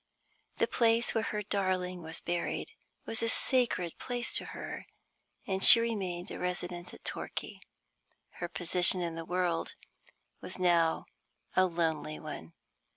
[0.57, 2.71] The place where her darling was buried
[3.05, 4.87] was a sacred place to her
[5.45, 7.59] and she remained a resident at Torquay.
[8.39, 9.75] Her position in the world
[10.41, 11.05] was now
[11.55, 12.53] a lonely one.